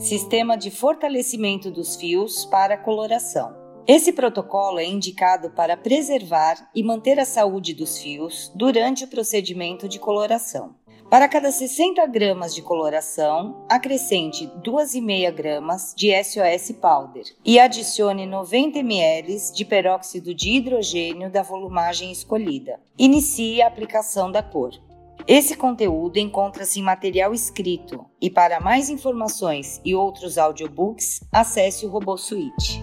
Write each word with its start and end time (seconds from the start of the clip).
Sistema 0.00 0.56
de 0.56 0.70
fortalecimento 0.70 1.70
dos 1.70 1.94
fios 1.94 2.46
para 2.46 2.78
coloração. 2.78 3.54
Esse 3.86 4.14
protocolo 4.14 4.78
é 4.78 4.84
indicado 4.86 5.50
para 5.50 5.76
preservar 5.76 6.70
e 6.74 6.82
manter 6.82 7.20
a 7.20 7.26
saúde 7.26 7.74
dos 7.74 7.98
fios 7.98 8.50
durante 8.54 9.04
o 9.04 9.08
procedimento 9.08 9.86
de 9.86 9.98
coloração. 9.98 10.74
Para 11.10 11.28
cada 11.28 11.52
60 11.52 12.06
gramas 12.06 12.54
de 12.54 12.62
coloração, 12.62 13.66
acrescente 13.68 14.46
2,5 14.64 15.34
gramas 15.34 15.94
de 15.94 16.10
SOS 16.24 16.72
Powder 16.80 17.24
e 17.44 17.58
adicione 17.58 18.24
90 18.24 18.78
ml 18.78 19.36
de 19.54 19.64
peróxido 19.66 20.34
de 20.34 20.50
hidrogênio 20.50 21.30
da 21.30 21.42
volumagem 21.42 22.10
escolhida. 22.10 22.80
Inicie 22.98 23.60
a 23.60 23.66
aplicação 23.66 24.32
da 24.32 24.42
cor. 24.42 24.72
Esse 25.26 25.56
conteúdo 25.56 26.18
encontra-se 26.18 26.80
em 26.80 26.82
material 26.82 27.34
escrito 27.34 28.04
e 28.20 28.30
para 28.30 28.60
mais 28.60 28.88
informações 28.88 29.80
e 29.84 29.94
outros 29.94 30.38
audiobooks, 30.38 31.20
acesse 31.32 31.86
o 31.86 31.90
RoboSuite. 31.90 32.82